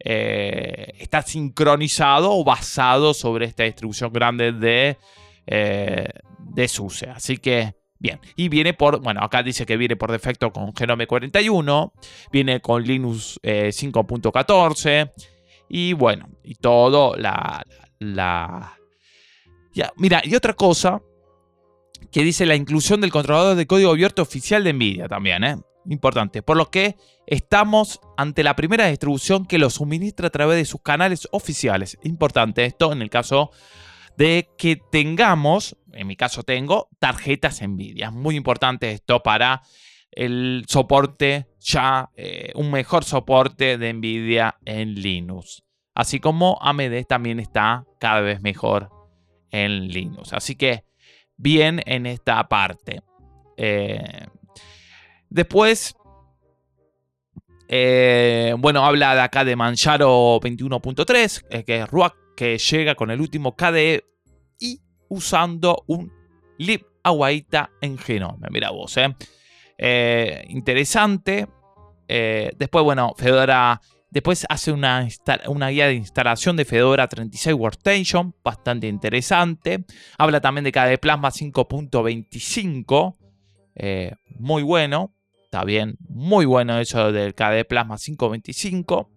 eh, 0.00 0.92
está 0.98 1.22
sincronizado 1.22 2.32
o 2.32 2.44
basado 2.44 3.14
sobre 3.14 3.46
esta 3.46 3.64
distribución 3.64 4.12
grande 4.12 4.52
de, 4.52 4.98
de 5.46 6.68
SUSE. 6.68 7.10
Así 7.10 7.36
que, 7.36 7.74
bien. 7.98 8.20
Y 8.36 8.48
viene 8.48 8.74
por, 8.74 9.00
bueno, 9.00 9.20
acá 9.22 9.42
dice 9.42 9.66
que 9.66 9.76
viene 9.76 9.96
por 9.96 10.10
defecto 10.10 10.52
con 10.52 10.74
Genome 10.74 11.06
41, 11.06 11.92
viene 12.32 12.60
con 12.60 12.82
Linux 12.82 13.38
5.14 13.42 15.10
y 15.68 15.92
bueno, 15.92 16.28
y 16.42 16.54
todo 16.54 17.16
la, 17.16 17.64
la 17.98 18.78
mira, 19.96 20.22
y 20.24 20.34
otra 20.34 20.54
cosa 20.54 21.02
que 22.10 22.22
dice 22.22 22.46
la 22.46 22.54
inclusión 22.54 23.00
del 23.00 23.10
controlador 23.10 23.56
de 23.56 23.66
código 23.66 23.90
abierto 23.90 24.22
oficial 24.22 24.62
de 24.64 24.72
Nvidia 24.72 25.08
también, 25.08 25.44
¿eh? 25.44 25.56
Importante. 25.86 26.42
Por 26.42 26.56
lo 26.56 26.70
que 26.70 26.96
estamos 27.26 28.00
ante 28.16 28.42
la 28.42 28.56
primera 28.56 28.86
distribución 28.86 29.44
que 29.44 29.58
lo 29.58 29.68
suministra 29.68 30.28
a 30.28 30.30
través 30.30 30.56
de 30.56 30.64
sus 30.64 30.80
canales 30.80 31.28
oficiales. 31.30 31.98
Importante 32.04 32.64
esto 32.64 32.92
en 32.92 33.02
el 33.02 33.10
caso 33.10 33.50
de 34.16 34.48
que 34.56 34.76
tengamos, 34.76 35.76
en 35.92 36.06
mi 36.06 36.16
caso 36.16 36.42
tengo, 36.42 36.88
tarjetas 36.98 37.60
Nvidia. 37.60 38.10
Muy 38.10 38.36
importante 38.36 38.92
esto 38.92 39.22
para 39.22 39.62
el 40.10 40.64
soporte 40.68 41.48
ya, 41.64 42.10
eh, 42.14 42.52
un 42.54 42.70
mejor 42.70 43.04
soporte 43.04 43.78
de 43.78 43.92
Nvidia 43.92 44.58
en 44.66 44.94
Linux. 44.94 45.64
Así 45.94 46.20
como 46.20 46.58
AMD 46.60 47.06
también 47.08 47.40
está 47.40 47.86
cada 47.98 48.20
vez 48.20 48.42
mejor 48.42 48.90
en 49.50 49.88
Linux. 49.88 50.32
Así 50.32 50.56
que 50.56 50.84
bien 51.36 51.80
en 51.86 52.04
esta 52.06 52.46
parte. 52.48 53.00
Eh, 53.56 54.26
después, 55.30 55.94
eh, 57.68 58.54
bueno, 58.58 58.84
habla 58.84 59.14
de 59.14 59.22
acá 59.22 59.44
de 59.44 59.56
Manjaro 59.56 60.40
21.3, 60.40 61.44
eh, 61.48 61.64
que 61.64 61.80
es 61.80 61.88
RUAC, 61.88 62.14
que 62.36 62.58
llega 62.58 62.94
con 62.94 63.10
el 63.10 63.20
último 63.20 63.56
KDE 63.56 64.04
y 64.58 64.80
usando 65.08 65.84
un 65.86 66.12
lib 66.58 66.84
aguaita 67.02 67.70
en 67.80 67.96
Genome. 67.96 68.48
Mira 68.50 68.70
vos, 68.70 68.96
eh. 68.98 69.14
Interesante. 70.48 71.48
después, 72.06 72.84
bueno, 72.84 73.14
Fedora 73.16 73.80
Después 74.14 74.46
hace 74.48 74.70
una, 74.70 75.08
una, 75.48 75.70
guía 75.70 75.88
de 75.88 75.94
instalación 75.94 76.54
de 76.54 76.64
Fedora 76.64 77.08
36 77.08 77.52
Workstation, 77.56 78.32
bastante 78.44 78.86
interesante. 78.86 79.84
Habla 80.16 80.40
también 80.40 80.62
de 80.62 80.70
KDE 80.70 80.98
Plasma 80.98 81.32
5.25, 81.32 83.16
eh, 83.74 84.12
muy 84.38 84.62
bueno. 84.62 85.12
Está 85.42 85.64
bien, 85.64 85.96
muy 86.08 86.46
bueno 86.46 86.78
eso 86.78 87.10
del 87.10 87.34
KDE 87.34 87.64
Plasma 87.64 87.96
5.25. 87.96 89.08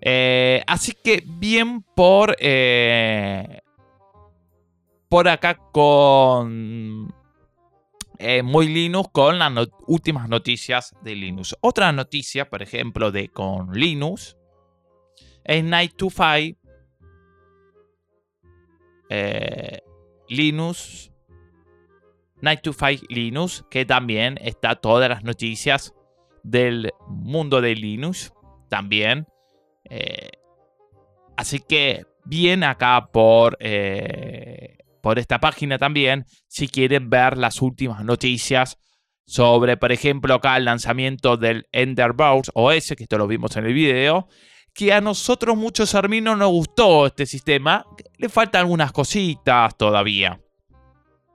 Eh, 0.00 0.62
así 0.68 0.92
que 0.92 1.24
bien 1.26 1.82
por, 1.82 2.36
eh, 2.38 3.62
por 5.08 5.26
acá 5.26 5.58
con 5.72 7.12
eh, 8.18 8.42
muy 8.42 8.68
Linux 8.68 9.08
con 9.12 9.38
las 9.38 9.52
últimas 9.86 10.28
noticias 10.28 10.94
de 11.02 11.14
Linux. 11.14 11.56
Otra 11.60 11.92
noticia, 11.92 12.48
por 12.48 12.62
ejemplo, 12.62 13.10
de 13.10 13.28
con 13.28 13.72
Linux 13.72 14.36
es 15.44 15.62
Night 15.62 15.94
to 15.96 16.10
Five 16.10 16.56
eh, 19.08 19.80
Linux. 20.28 21.12
Night 22.42 22.60
to 22.60 22.72
Five 22.72 23.00
Linux, 23.08 23.64
que 23.70 23.86
también 23.86 24.38
está 24.42 24.76
todas 24.76 25.08
las 25.08 25.24
noticias 25.24 25.94
del 26.42 26.92
mundo 27.08 27.60
de 27.60 27.74
Linux. 27.74 28.32
También. 28.68 29.26
Eh, 29.84 30.30
así 31.36 31.60
que 31.60 32.04
bien 32.24 32.64
acá 32.64 33.08
por 33.12 33.56
por 35.06 35.20
esta 35.20 35.38
página 35.38 35.78
también 35.78 36.26
si 36.48 36.66
quieren 36.66 37.10
ver 37.10 37.38
las 37.38 37.62
últimas 37.62 38.04
noticias 38.04 38.76
sobre, 39.24 39.76
por 39.76 39.92
ejemplo, 39.92 40.34
acá 40.34 40.56
el 40.56 40.64
lanzamiento 40.64 41.36
del 41.36 41.68
Enderbox 41.70 42.50
OS, 42.54 42.92
que 42.96 43.04
esto 43.04 43.16
lo 43.16 43.28
vimos 43.28 43.56
en 43.56 43.66
el 43.66 43.72
video, 43.72 44.26
que 44.74 44.92
a 44.92 45.00
nosotros 45.00 45.56
muchos 45.56 45.94
arminos 45.94 46.36
nos 46.36 46.50
gustó 46.50 47.06
este 47.06 47.24
sistema, 47.24 47.86
le 48.18 48.28
faltan 48.28 48.62
algunas 48.62 48.90
cositas 48.90 49.78
todavía. 49.78 50.40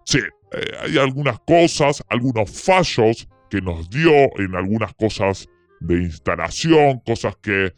Sí, 0.04 0.20
eh, 0.20 0.78
hay 0.82 0.98
algunas 0.98 1.40
cosas, 1.40 2.04
algunos 2.10 2.52
fallos 2.52 3.26
que 3.50 3.62
nos 3.62 3.90
dio 3.90 4.38
en 4.38 4.54
algunas 4.54 4.94
cosas 4.96 5.48
de 5.80 5.96
instalación, 5.96 7.00
cosas 7.06 7.38
que 7.38 7.72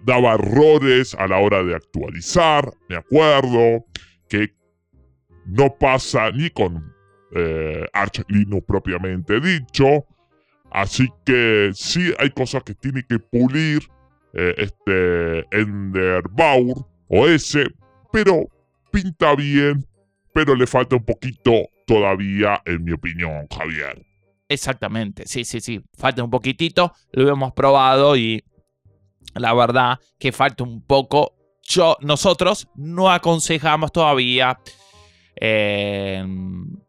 daba 0.00 0.32
errores 0.32 1.14
a 1.14 1.28
la 1.28 1.40
hora 1.40 1.62
de 1.62 1.74
actualizar, 1.74 2.72
me 2.88 2.96
acuerdo, 2.96 3.84
que 4.30 4.56
no 5.46 5.74
pasa 5.78 6.30
ni 6.30 6.50
con 6.50 6.94
eh, 7.34 7.86
Arch 7.92 8.22
Linux 8.28 8.64
propiamente 8.66 9.40
dicho. 9.40 10.06
Así 10.70 11.08
que 11.24 11.70
sí 11.74 12.12
hay 12.18 12.30
cosas 12.30 12.62
que 12.64 12.74
tiene 12.74 13.04
que 13.08 13.18
pulir 13.18 13.82
eh, 14.34 14.54
este 14.58 15.46
Enderbaur 15.50 16.86
OS, 17.08 17.58
pero 18.12 18.48
pinta 18.90 19.34
bien, 19.34 19.86
pero 20.34 20.54
le 20.54 20.66
falta 20.66 20.96
un 20.96 21.04
poquito 21.04 21.52
todavía, 21.86 22.60
en 22.66 22.84
mi 22.84 22.92
opinión, 22.92 23.46
Javier. 23.48 24.04
Exactamente, 24.48 25.26
sí, 25.26 25.44
sí, 25.44 25.60
sí, 25.60 25.82
falta 25.96 26.22
un 26.22 26.30
poquitito, 26.30 26.92
lo 27.12 27.28
hemos 27.28 27.52
probado 27.52 28.16
y 28.16 28.44
la 29.34 29.54
verdad 29.54 29.98
que 30.18 30.32
falta 30.32 30.64
un 30.64 30.82
poco. 30.82 31.34
Yo, 31.62 31.96
nosotros 32.00 32.68
no 32.76 33.10
aconsejamos 33.10 33.90
todavía 33.90 34.58
en, 35.36 36.80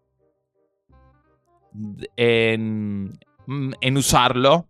en, 3.81 3.97
usarlo 3.97 4.69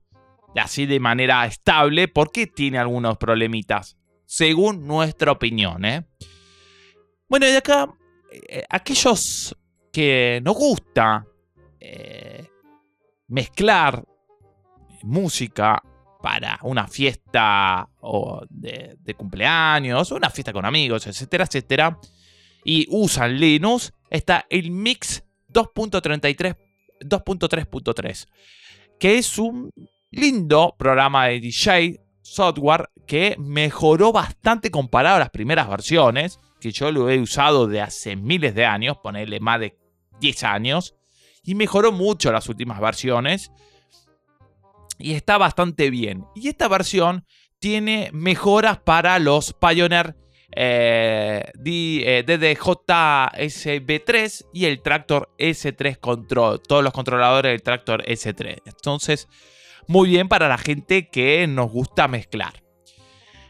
así 0.56 0.86
de 0.86 1.00
manera 1.00 1.46
estable 1.46 2.08
porque 2.08 2.48
tiene 2.48 2.80
algunos 2.80 3.18
problemitas. 3.18 3.96
según 4.26 4.86
nuestra 4.86 5.32
opinión. 5.32 5.86
¿eh? 5.86 6.06
Bueno, 7.30 7.48
y 7.48 7.56
acá, 7.56 7.88
eh, 8.32 8.66
aquellos 8.70 9.56
que 9.92 10.42
nos 10.44 10.56
gusta 10.56 11.26
eh, 11.80 12.46
mezclar 13.28 14.04
música 15.04 15.82
para 16.22 16.60
una 16.64 16.88
fiesta 16.88 17.88
o 18.02 18.42
de, 18.50 18.98
de 19.00 19.14
cumpleaños, 19.14 20.12
una 20.12 20.30
fiesta 20.30 20.52
con 20.52 20.66
amigos, 20.66 21.08
etcétera, 21.08 21.46
etcétera, 21.46 21.98
y 22.64 22.86
usan 22.90 23.40
Linux, 23.40 23.94
está 24.10 24.46
el 24.50 24.72
Mix 24.72 25.24
2.33 25.50 26.56
2.3.3, 27.02 28.28
que 29.00 29.18
es 29.18 29.38
un 29.38 29.72
lindo 30.12 30.76
programa 30.78 31.28
de 31.28 31.40
DJ 31.40 32.02
software 32.22 32.90
que 33.06 33.36
mejoró 33.40 34.12
bastante 34.12 34.72
comparado 34.72 35.18
a 35.18 35.20
las 35.20 35.30
primeras 35.30 35.70
versiones, 35.70 36.40
que 36.60 36.72
yo 36.72 36.92
lo 36.92 37.10
he 37.10 37.20
usado 37.20 37.68
de 37.68 37.82
hace 37.82 38.16
miles 38.16 38.54
de 38.56 38.66
años, 38.66 38.98
ponerle 38.98 39.40
más 39.40 39.60
de 39.60 39.78
10 40.20 40.44
años, 40.44 40.96
y 41.44 41.56
mejoró 41.56 41.92
mucho 41.92 42.32
las 42.32 42.50
últimas 42.50 42.82
versiones, 42.82 43.52
y 45.00 45.14
está 45.14 45.38
bastante 45.38 45.90
bien. 45.90 46.26
Y 46.36 46.50
esta 46.50 46.68
versión 46.68 47.26
tiene 47.60 48.10
mejoras 48.12 48.80
para 48.80 49.20
los 49.20 49.54
Pioneer 49.54 50.16
eh, 50.52 51.52
DDJ-SB3 51.56 54.16
eh, 54.16 54.30
y 54.54 54.66
el 54.66 54.82
Tractor 54.82 55.30
S3 55.38 56.00
Control. 56.00 56.62
Todos 56.62 56.84
los 56.84 56.94
controladores 56.94 57.52
del 57.52 57.62
Tractor 57.62 58.04
S3. 58.06 58.62
Entonces, 58.66 59.28
muy 59.88 60.10
bien 60.10 60.30
para 60.30 60.48
la 60.48 60.58
gente 60.58 61.10
que 61.10 61.46
nos 61.48 61.70
gusta 61.72 62.08
mezclar. 62.08 62.64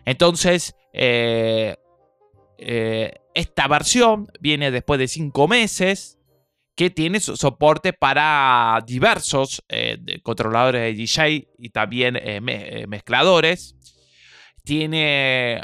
Entonces, 0.05 0.75
eh, 0.93 1.75
esta 2.57 3.67
versión 3.67 4.27
viene 4.39 4.71
después 4.71 4.99
de 4.99 5.07
5 5.07 5.47
meses. 5.47 6.15
Que 6.75 6.89
tiene 6.91 7.19
soporte 7.19 7.91
para 7.91 8.79
diversos 8.85 9.63
controladores 10.21 10.83
de 10.83 10.93
DJ 10.93 11.47
y 11.57 11.71
también 11.71 12.19
mezcladores. 12.87 13.75
Tiene 14.63 15.63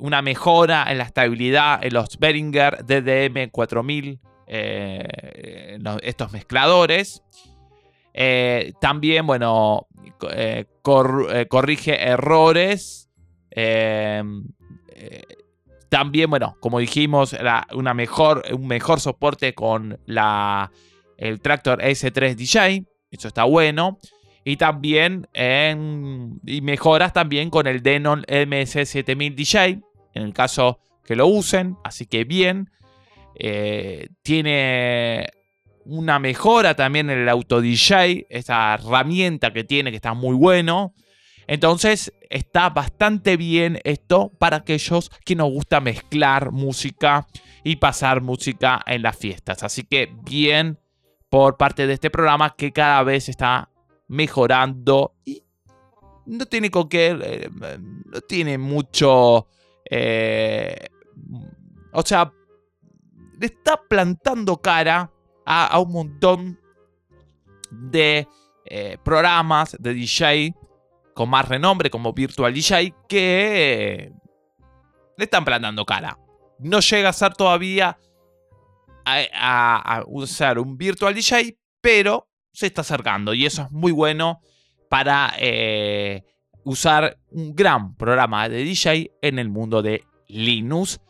una 0.00 0.22
mejora 0.22 0.86
en 0.88 0.98
la 0.98 1.04
estabilidad 1.04 1.84
en 1.84 1.94
los 1.94 2.18
Behringer 2.18 2.84
DDM 2.84 3.50
4000, 3.50 4.20
eh, 4.46 5.78
estos 6.02 6.32
mezcladores. 6.32 7.22
Eh, 8.12 8.72
también, 8.80 9.26
bueno, 9.26 9.88
eh, 10.30 10.66
corrige 10.82 12.02
errores. 12.02 13.10
también, 15.88 16.30
bueno, 16.30 16.56
como 16.60 16.78
dijimos, 16.78 17.36
una 17.72 17.94
mejor, 17.94 18.44
un 18.52 18.66
mejor 18.66 19.00
soporte 19.00 19.54
con 19.54 19.98
la, 20.06 20.70
el 21.16 21.40
Tractor 21.40 21.80
S3 21.80 22.34
DJ. 22.34 22.84
Eso 23.10 23.28
está 23.28 23.44
bueno. 23.44 23.98
Y 24.44 24.56
también 24.56 25.28
en, 25.32 26.40
y 26.44 26.60
mejoras 26.60 27.12
también 27.12 27.50
con 27.50 27.66
el 27.66 27.82
Denon 27.82 28.22
MS7000 28.24 29.34
DJ, 29.34 29.80
en 30.14 30.22
el 30.22 30.34
caso 30.34 30.80
que 31.04 31.16
lo 31.16 31.26
usen, 31.26 31.76
así 31.84 32.06
que 32.06 32.24
bien. 32.24 32.70
Eh, 33.36 34.08
tiene 34.22 35.28
una 35.84 36.18
mejora 36.18 36.74
también 36.74 37.10
en 37.10 37.20
el 37.20 37.28
Auto 37.28 37.60
DJ, 37.60 38.26
esa 38.28 38.74
herramienta 38.74 39.52
que 39.52 39.64
tiene 39.64 39.90
que 39.90 39.96
está 39.96 40.14
muy 40.14 40.36
bueno. 40.36 40.94
Entonces 41.46 42.12
está 42.30 42.70
bastante 42.70 43.36
bien 43.36 43.78
esto 43.84 44.32
para 44.38 44.58
aquellos 44.58 45.10
que 45.24 45.36
nos 45.36 45.50
gusta 45.50 45.80
mezclar 45.80 46.52
música 46.52 47.26
y 47.62 47.76
pasar 47.76 48.22
música 48.22 48.80
en 48.86 49.02
las 49.02 49.16
fiestas. 49.16 49.62
Así 49.62 49.84
que 49.84 50.10
bien 50.22 50.78
por 51.28 51.56
parte 51.56 51.86
de 51.86 51.94
este 51.94 52.10
programa 52.10 52.54
que 52.56 52.72
cada 52.72 53.02
vez 53.02 53.28
está 53.28 53.70
mejorando 54.14 55.16
y 55.24 55.42
no 56.26 56.46
tiene 56.46 56.70
con 56.70 56.88
qué, 56.88 57.18
eh, 57.20 57.50
no 58.06 58.20
tiene 58.22 58.56
mucho, 58.58 59.48
eh, 59.90 60.86
o 61.92 62.02
sea, 62.02 62.32
le 63.38 63.46
está 63.46 63.82
plantando 63.88 64.56
cara 64.58 65.10
a, 65.44 65.78
un 65.80 65.92
montón 65.92 66.60
de 67.70 68.26
eh, 68.64 68.96
programas 69.04 69.76
de 69.78 69.92
DJ 69.92 70.54
con 71.12 71.28
más 71.28 71.48
renombre 71.48 71.90
como 71.90 72.12
Virtual 72.12 72.54
DJ 72.54 72.94
que 73.08 74.12
le 75.16 75.24
están 75.24 75.44
plantando 75.44 75.84
cara. 75.84 76.18
No 76.60 76.80
llega 76.80 77.08
a 77.08 77.12
ser 77.12 77.34
todavía 77.34 77.98
a 79.04 80.02
usar 80.06 80.58
un 80.58 80.78
Virtual 80.78 81.14
DJ, 81.14 81.58
pero 81.80 82.28
se 82.54 82.66
está 82.66 82.80
acercando 82.80 83.34
y 83.34 83.44
eso 83.44 83.62
es 83.62 83.70
muy 83.72 83.92
bueno 83.92 84.40
para 84.88 85.34
eh, 85.38 86.22
usar 86.64 87.18
un 87.30 87.54
gran 87.54 87.96
programa 87.96 88.48
de 88.48 88.64
DJ 88.64 89.10
en 89.20 89.38
el 89.38 89.50
mundo 89.50 89.82
de 89.82 90.04
Linux. 90.28 91.00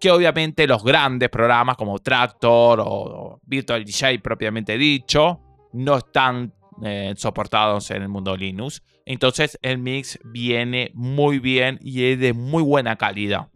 Que 0.00 0.10
obviamente 0.10 0.66
los 0.66 0.84
grandes 0.84 1.30
programas 1.30 1.76
como 1.76 1.98
Tractor 1.98 2.82
o 2.84 3.40
Virtual 3.44 3.84
DJ 3.84 4.18
propiamente 4.18 4.76
dicho 4.76 5.40
no 5.72 5.96
están 5.96 6.52
eh, 6.82 7.14
soportados 7.16 7.90
en 7.90 8.02
el 8.02 8.08
mundo 8.08 8.36
Linux. 8.36 8.82
Entonces 9.04 9.58
el 9.62 9.78
mix 9.78 10.18
viene 10.24 10.90
muy 10.94 11.38
bien 11.38 11.78
y 11.82 12.04
es 12.04 12.18
de 12.18 12.32
muy 12.32 12.62
buena 12.62 12.96
calidad. 12.96 13.48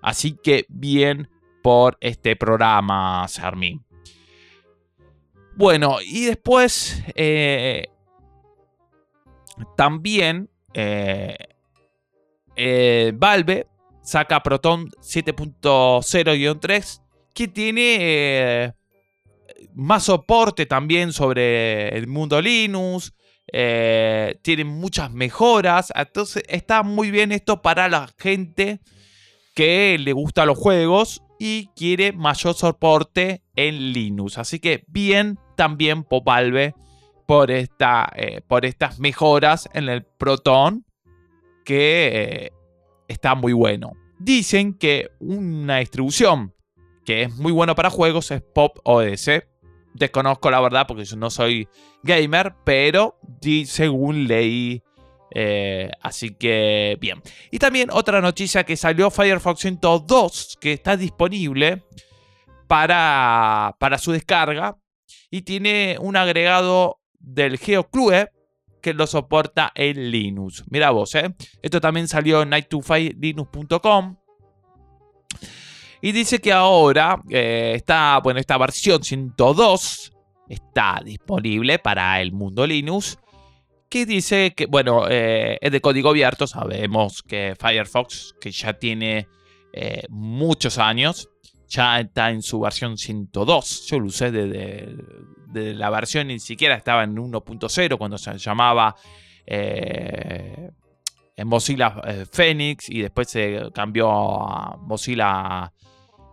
Así 0.00 0.36
que 0.42 0.64
bien 0.68 1.28
por 1.62 1.98
este 2.00 2.36
programa, 2.36 3.26
Sarmin. 3.28 3.87
Bueno, 5.58 5.98
y 6.00 6.24
después 6.26 7.02
eh, 7.16 7.88
también 9.76 10.48
eh, 10.72 11.36
eh, 12.54 13.12
Valve 13.16 13.66
saca 14.00 14.40
Proton 14.44 14.88
7.0-3 15.02 17.02
que 17.34 17.48
tiene 17.48 18.72
más 19.74 20.04
soporte 20.04 20.66
también 20.66 21.12
sobre 21.12 21.88
el 21.88 22.06
mundo 22.06 22.40
Linux. 22.40 23.12
tiene 23.50 24.64
muchas 24.64 25.10
mejoras. 25.10 25.92
Entonces 25.92 26.44
está 26.46 26.84
muy 26.84 27.10
bien 27.10 27.32
esto 27.32 27.62
para 27.62 27.88
la 27.88 28.08
gente 28.16 28.78
que 29.56 29.96
le 29.98 30.12
gusta 30.12 30.46
los 30.46 30.56
juegos 30.56 31.24
y 31.40 31.66
quiere 31.74 32.12
mayor 32.12 32.54
soporte 32.54 33.42
en 33.56 33.92
Linux. 33.92 34.38
Así 34.38 34.60
que 34.60 34.84
bien 34.86 35.36
también 35.58 36.04
por 36.04 36.22
Valve 36.22 36.72
por, 37.26 37.50
esta, 37.50 38.10
eh, 38.16 38.40
por 38.46 38.64
estas 38.64 39.00
mejoras 39.00 39.68
en 39.74 39.88
el 39.88 40.04
Proton 40.04 40.86
que 41.64 42.46
eh, 42.46 42.52
está 43.08 43.34
muy 43.34 43.52
bueno. 43.52 43.92
Dicen 44.20 44.72
que 44.72 45.10
una 45.18 45.78
distribución 45.78 46.54
que 47.04 47.24
es 47.24 47.36
muy 47.36 47.52
buena 47.52 47.74
para 47.74 47.90
juegos 47.90 48.30
es 48.30 48.40
Pop 48.40 48.78
OS. 48.84 49.30
Desconozco 49.94 50.50
la 50.50 50.60
verdad 50.60 50.86
porque 50.86 51.04
yo 51.04 51.16
no 51.16 51.28
soy 51.28 51.68
gamer, 52.04 52.54
pero 52.64 53.18
según 53.66 54.28
leí 54.28 54.82
eh, 55.34 55.90
así 56.00 56.34
que 56.34 56.96
bien. 57.00 57.20
Y 57.50 57.58
también 57.58 57.90
otra 57.92 58.20
noticia 58.20 58.64
que 58.64 58.76
salió 58.76 59.10
Firefox 59.10 59.60
102 59.60 60.56
que 60.60 60.72
está 60.72 60.96
disponible 60.96 61.82
para, 62.68 63.74
para 63.78 63.98
su 63.98 64.12
descarga 64.12 64.78
y 65.30 65.42
tiene 65.42 65.96
un 66.00 66.16
agregado 66.16 67.00
del 67.18 67.58
GeoClue 67.58 68.30
que 68.80 68.94
lo 68.94 69.06
soporta 69.06 69.72
en 69.74 70.10
Linux. 70.10 70.64
Mira 70.68 70.90
vos, 70.90 71.14
¿eh? 71.14 71.34
Esto 71.62 71.80
también 71.80 72.08
salió 72.08 72.42
en 72.42 72.50
night2filinux.com. 72.50 74.16
Y 76.00 76.12
dice 76.12 76.40
que 76.40 76.52
ahora 76.52 77.20
eh, 77.28 77.72
está, 77.74 78.20
bueno, 78.22 78.38
esta 78.38 78.56
versión 78.56 79.02
102 79.02 80.12
está 80.48 81.00
disponible 81.04 81.78
para 81.78 82.20
el 82.20 82.32
mundo 82.32 82.66
Linux. 82.66 83.18
Que 83.88 84.06
dice 84.06 84.52
que, 84.54 84.66
bueno, 84.66 85.06
eh, 85.08 85.58
es 85.60 85.72
de 85.72 85.80
código 85.80 86.10
abierto. 86.10 86.46
Sabemos 86.46 87.22
que 87.22 87.56
Firefox, 87.58 88.34
que 88.40 88.50
ya 88.50 88.74
tiene 88.74 89.26
eh, 89.72 90.02
muchos 90.08 90.78
años, 90.78 91.28
ya 91.68 92.00
está 92.00 92.30
en 92.30 92.42
su 92.42 92.60
versión 92.60 92.96
102. 92.96 93.86
Yo 93.86 94.00
lo 94.00 94.06
usé 94.06 94.30
desde, 94.30 95.74
la 95.74 95.90
versión, 95.90 96.28
ni 96.28 96.38
siquiera 96.38 96.74
estaba 96.74 97.04
en 97.04 97.16
1.0 97.16 97.98
cuando 97.98 98.18
se 98.18 98.36
llamaba 98.38 98.94
eh, 99.46 100.70
en 101.36 101.46
Mozilla 101.46 102.00
eh, 102.04 102.26
Phoenix 102.30 102.88
y 102.88 103.02
después 103.02 103.30
se 103.30 103.70
cambió 103.72 104.10
a 104.10 104.76
Mozilla 104.76 105.72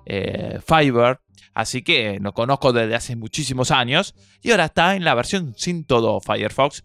eh, 0.05 0.59
Fiber. 0.65 1.19
Así 1.53 1.83
que 1.83 2.17
lo 2.19 2.33
conozco 2.33 2.73
desde 2.73 2.95
hace 2.95 3.15
muchísimos 3.15 3.71
años 3.71 4.15
y 4.41 4.51
ahora 4.51 4.65
está 4.65 4.95
en 4.95 5.03
la 5.03 5.13
versión 5.13 5.53
102 5.55 6.23
Firefox. 6.25 6.83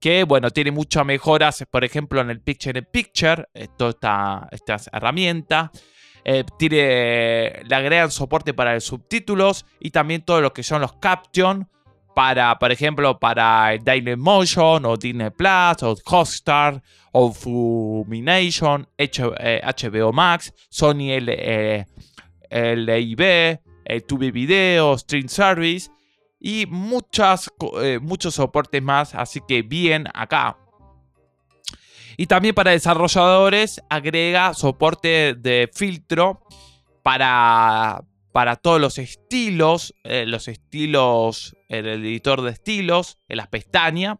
que 0.00 0.24
bueno, 0.24 0.50
tiene 0.50 0.70
muchas 0.70 1.04
mejoras, 1.04 1.64
por 1.70 1.84
ejemplo, 1.84 2.20
en 2.20 2.30
el 2.30 2.40
Picture 2.40 2.78
in 2.78 2.86
Picture, 2.90 3.48
eh, 3.54 3.68
toda 3.76 3.90
esta, 3.90 4.48
esta 4.50 4.76
herramienta. 4.96 5.70
Eh, 6.24 6.44
tiene, 6.58 7.62
le 7.64 7.74
agregan 7.74 8.10
soporte 8.10 8.54
para 8.54 8.74
los 8.74 8.84
subtítulos 8.84 9.66
y 9.80 9.90
también 9.90 10.22
todo 10.22 10.40
lo 10.40 10.52
que 10.52 10.62
son 10.62 10.80
los 10.80 10.92
caption 10.94 11.68
para, 12.14 12.58
por 12.58 12.70
ejemplo, 12.70 13.18
para 13.18 13.76
Daily 13.82 14.16
Motion 14.16 14.84
o 14.84 14.96
Disney 14.96 15.30
Plus 15.30 15.82
o 15.82 15.96
Hotstar 16.04 16.82
o 17.12 17.32
Fumination, 17.32 18.86
HBO 18.98 19.34
eh, 19.38 20.12
Max, 20.12 20.52
Sony 20.68 21.10
L, 21.10 21.86
LIB, 22.50 23.60
Tube 24.06 24.30
Video, 24.30 24.96
Stream 24.98 25.28
Service 25.28 25.90
y 26.42 26.66
muchas, 26.66 27.50
eh, 27.80 27.98
muchos 28.02 28.34
soportes 28.34 28.82
más, 28.82 29.14
así 29.14 29.40
que 29.46 29.62
bien 29.62 30.06
acá. 30.12 30.58
Y 32.16 32.26
también 32.26 32.54
para 32.54 32.70
desarrolladores 32.72 33.82
agrega 33.88 34.54
soporte 34.54 35.34
de 35.34 35.70
filtro 35.72 36.42
para, 37.02 38.04
para 38.32 38.56
todos 38.56 38.80
los 38.80 38.98
estilos, 38.98 39.94
eh, 40.04 40.24
los 40.26 40.48
estilos, 40.48 41.56
el 41.68 41.86
editor 41.86 42.42
de 42.42 42.50
estilos, 42.50 43.18
en 43.28 43.36
las 43.38 43.48
pestañas. 43.48 44.18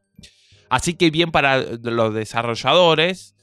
Así 0.70 0.94
que 0.94 1.10
bien 1.10 1.30
para 1.30 1.58
los 1.58 2.14
desarrolladores. 2.14 3.34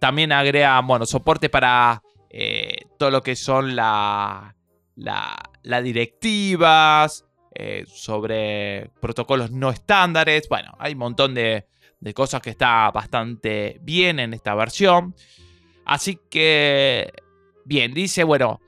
También 0.00 0.32
agrega, 0.32 0.80
bueno, 0.80 1.06
soporte 1.06 1.48
para 1.48 2.02
eh, 2.30 2.86
todo 2.98 3.10
lo 3.10 3.22
que 3.22 3.36
son 3.36 3.76
las 3.76 4.54
la 4.96 5.82
directivas, 5.82 7.24
eh, 7.56 7.84
sobre 7.86 8.90
protocolos 9.00 9.52
no 9.52 9.70
estándares. 9.70 10.48
Bueno, 10.48 10.74
hay 10.80 10.94
un 10.94 10.98
montón 10.98 11.34
de, 11.34 11.66
cosas 12.12 12.42
que 12.42 12.50
está 12.50 12.90
bastante 12.90 13.78
bien 13.82 14.18
en 14.18 14.34
esta 14.34 14.54
versión. 14.54 15.14
Así 15.86 16.18
que, 16.28 17.12
bien, 17.64 17.94
dice, 17.94 18.24
bueno, 18.24 18.60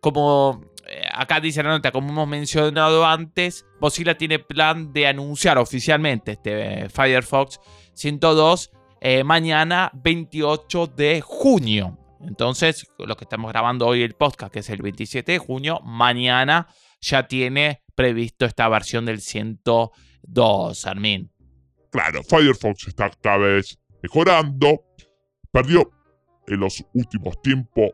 como 0.00 0.64
eh, 0.88 1.04
acá 1.12 1.40
dice 1.40 1.62
la 1.62 1.70
nota, 1.70 1.92
como 1.92 2.08
hemos 2.08 2.26
mencionado 2.26 3.06
antes, 3.06 3.64
Mozilla 3.80 4.18
tiene 4.18 4.40
plan 4.40 4.92
de 4.92 5.06
anunciar 5.06 5.58
oficialmente 5.58 6.32
este 6.32 6.88
Firefox 6.88 7.60
102 7.94 8.70
eh, 9.00 9.22
mañana 9.24 9.90
28 9.94 10.88
de 10.88 11.20
junio. 11.20 11.96
Entonces, 12.20 12.86
lo 12.98 13.16
que 13.16 13.24
estamos 13.24 13.50
grabando 13.50 13.86
hoy 13.86 14.02
el 14.02 14.14
podcast, 14.14 14.52
que 14.52 14.58
es 14.58 14.68
el 14.68 14.82
27 14.82 15.32
de 15.32 15.38
junio, 15.38 15.80
mañana 15.84 16.66
ya 17.00 17.26
tiene 17.26 17.82
previsto 17.94 18.44
esta 18.44 18.68
versión 18.68 19.06
del 19.06 19.20
102, 19.20 20.86
Armin. 20.86 21.30
Claro, 21.90 22.22
Firefox 22.22 22.88
está 22.88 23.10
cada 23.22 23.38
vez 23.38 23.78
mejorando. 24.02 24.84
Perdió 25.52 25.90
en 26.46 26.60
los 26.60 26.84
últimos 26.94 27.40
tiempos 27.42 27.90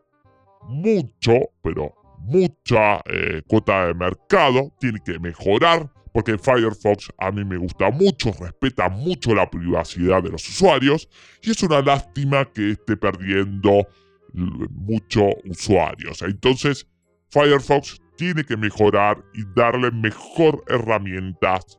mucho, 0.69 1.33
pero 1.63 1.95
mucha 2.19 3.01
eh, 3.07 3.43
cuota 3.47 3.87
de 3.87 3.95
mercado. 3.95 4.73
Tiene 4.79 5.01
que 5.05 5.19
mejorar 5.19 5.91
porque 6.17 6.39
Firefox 6.39 7.11
a 7.19 7.31
mí 7.31 7.45
me 7.45 7.59
gusta 7.59 7.91
mucho, 7.91 8.33
respeta 8.41 8.89
mucho 8.89 9.35
la 9.35 9.51
privacidad 9.51 10.23
de 10.23 10.31
los 10.31 10.49
usuarios 10.49 11.11
y 11.43 11.51
es 11.51 11.63
una 11.63 11.83
lástima 11.83 12.47
que 12.47 12.71
esté 12.71 12.97
perdiendo 12.97 13.87
muchos 14.33 15.35
usuarios. 15.45 16.23
Entonces, 16.23 16.87
Firefox 17.29 18.01
tiene 18.17 18.45
que 18.45 18.57
mejorar 18.57 19.23
y 19.35 19.43
darle 19.55 19.91
mejor 19.91 20.65
herramientas 20.69 21.79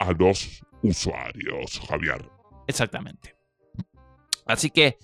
a 0.00 0.10
los 0.10 0.60
usuarios, 0.82 1.80
Javier. 1.88 2.30
Exactamente. 2.66 3.36
Así 4.46 4.70
que, 4.70 4.98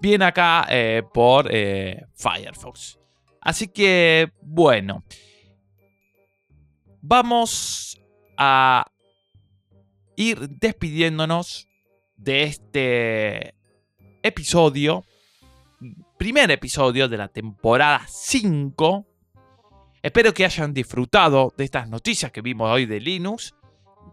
bien 0.00 0.22
acá 0.22 0.66
eh, 0.68 1.02
por 1.12 1.48
eh, 1.50 2.06
Firefox. 2.14 2.98
Así 3.40 3.68
que, 3.68 4.32
bueno. 4.40 5.04
Vamos 7.00 8.00
a 8.36 8.86
ir 10.16 10.48
despidiéndonos 10.48 11.68
de 12.16 12.44
este 12.44 13.54
episodio. 14.22 15.04
Primer 16.16 16.50
episodio 16.52 17.08
de 17.08 17.16
la 17.16 17.26
temporada 17.26 18.06
5 18.06 19.06
Espero 20.02 20.34
que 20.34 20.44
hayan 20.44 20.74
disfrutado 20.74 21.54
de 21.56 21.62
estas 21.62 21.88
noticias 21.88 22.32
que 22.32 22.40
vimos 22.40 22.68
hoy 22.68 22.86
de 22.86 22.98
Linux. 22.98 23.54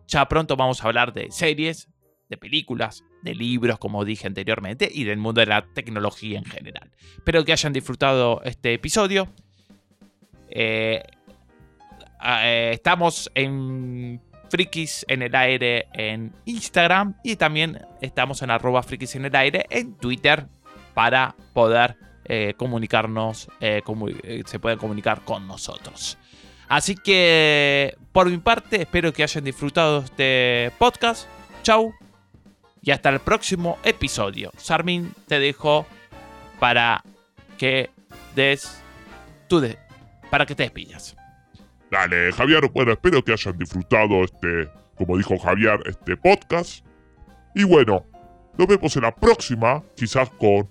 Ya 0.08 0.28
pronto 0.28 0.56
vamos 0.56 0.84
a 0.84 0.88
hablar 0.88 1.14
de 1.14 1.32
series, 1.32 1.90
de 2.30 2.38
películas, 2.38 3.04
de 3.22 3.36
libros, 3.36 3.80
como 3.80 4.06
dije 4.06 4.28
anteriormente, 4.28 4.90
y 4.92 5.04
del 5.04 5.18
mundo 5.18 5.42
de 5.42 5.48
la 5.48 5.66
tecnología 5.74 6.38
en 6.38 6.46
general. 6.46 6.92
Espero 7.16 7.44
que 7.46 7.52
hayan 7.52 7.74
disfrutado 7.74 8.42
este 8.44 8.74
episodio. 8.74 9.28
Eh, 10.50 11.04
eh, 12.24 12.72
estamos 12.74 13.32
en 13.36 14.22
Frikis 14.50 15.06
en 15.08 15.22
el 15.22 15.36
aire 15.36 15.88
en 15.94 16.34
Instagram 16.46 17.16
y 17.24 17.36
también 17.36 17.80
estamos 18.02 18.42
en 18.42 18.52
arroba 18.52 18.84
Frikis 18.84 19.16
en 19.16 19.26
el 19.26 19.36
aire 19.36 19.66
en 19.70 19.96
Twitter 19.96 20.48
para 20.94 21.36
poder 21.54 21.98
eh, 22.26 22.54
comunicarnos, 22.58 23.50
eh, 23.60 23.82
se 24.46 24.60
pueden 24.60 24.78
comunicar 24.78 25.24
con 25.24 25.48
nosotros. 25.48 26.18
Así 26.70 26.96
que, 26.96 27.98
por 28.12 28.30
mi 28.30 28.38
parte, 28.38 28.84
espero 28.84 29.12
que 29.12 29.24
hayan 29.24 29.44
disfrutado 29.44 30.04
este 30.04 30.72
podcast. 30.78 31.28
Chau. 31.64 31.94
Y 32.82 32.92
hasta 32.92 33.10
el 33.10 33.20
próximo 33.20 33.80
episodio. 33.84 34.52
Sarmin, 34.56 35.12
te 35.28 35.40
dejo 35.40 35.86
para 36.60 37.04
que 37.58 37.90
des 38.36 38.82
tu 39.48 39.60
de, 39.60 39.78
para 40.30 40.46
que 40.46 40.56
te 40.56 40.64
despidas. 40.64 41.18
Dale, 41.92 42.32
Javier. 42.32 42.70
Bueno, 42.72 42.92
espero 42.92 43.24
que 43.24 43.34
hayan 43.34 43.58
disfrutado 43.58 44.24
este, 44.24 44.70
como 44.96 45.18
dijo 45.18 45.38
Javier, 45.40 45.82
este 45.88 46.16
podcast. 46.16 46.86
Y 47.56 47.64
bueno, 47.64 48.06
nos 48.58 48.68
vemos 48.68 48.96
en 48.96 49.02
la 49.02 49.16
próxima, 49.16 49.82
quizás 49.96 50.30
con 50.30 50.70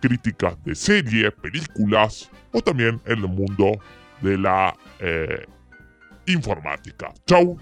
críticas 0.00 0.56
de 0.64 0.74
series, 0.74 1.32
películas 1.32 2.30
o 2.52 2.60
también 2.60 3.00
en 3.06 3.18
el 3.18 3.28
mundo 3.28 3.72
de 4.20 4.38
la 4.38 4.76
eh, 5.02 5.46
informática. 6.26 7.12
Chau 7.26 7.58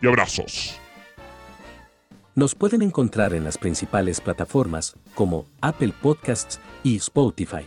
y 0.00 0.06
abrazos. 0.06 0.80
Nos 2.34 2.54
pueden 2.54 2.82
encontrar 2.82 3.34
en 3.34 3.44
las 3.44 3.58
principales 3.58 4.20
plataformas 4.20 4.96
como 5.14 5.46
Apple 5.60 5.92
Podcasts 6.00 6.60
y 6.82 6.96
Spotify. 6.96 7.66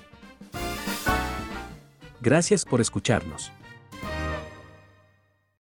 Gracias 2.21 2.65
por 2.65 2.82
escucharnos. 2.82 3.51